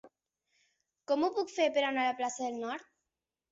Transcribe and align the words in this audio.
Com 1.11 1.27
ho 1.27 1.29
puc 1.37 1.53
fer 1.59 1.69
per 1.77 1.85
anar 1.91 2.07
a 2.09 2.11
la 2.11 2.17
plaça 2.25 2.43
del 2.49 2.61
Nord? 2.65 2.91